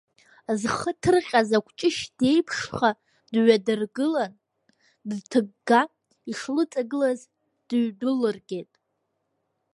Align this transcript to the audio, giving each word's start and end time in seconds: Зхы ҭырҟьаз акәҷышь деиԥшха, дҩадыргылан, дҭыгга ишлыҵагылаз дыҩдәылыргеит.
Зхы 0.59 0.91
ҭырҟьаз 1.01 1.49
акәҷышь 1.57 2.01
деиԥшха, 2.17 2.89
дҩадыргылан, 3.31 4.33
дҭыгга 5.09 5.81
ишлыҵагылаз 6.31 7.19
дыҩдәылыргеит. 7.67 8.71